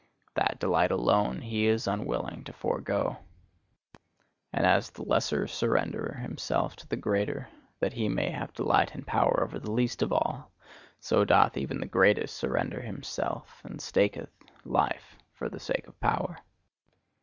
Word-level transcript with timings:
That 0.33 0.57
delight 0.59 0.89
alone 0.89 1.41
he 1.41 1.67
is 1.67 1.85
unwilling 1.85 2.43
to 2.45 2.53
forego. 2.53 3.17
And 4.51 4.65
as 4.65 4.89
the 4.89 5.03
lesser 5.03 5.43
surrendereth 5.45 6.23
himself 6.23 6.75
to 6.77 6.87
the 6.87 6.95
greater 6.95 7.49
that 7.81 7.93
he 7.93 8.09
may 8.09 8.31
have 8.31 8.51
delight 8.53 8.95
and 8.95 9.05
power 9.05 9.43
over 9.43 9.59
the 9.59 9.69
least 9.69 10.01
of 10.01 10.11
all, 10.11 10.51
so 10.99 11.23
doth 11.23 11.55
even 11.55 11.79
the 11.79 11.85
greatest 11.85 12.35
surrender 12.35 12.81
himself, 12.81 13.61
and 13.63 13.77
staketh 13.79 14.29
life, 14.65 15.17
for 15.33 15.49
the 15.49 15.59
sake 15.59 15.85
of 15.85 15.99
power. 15.99 16.39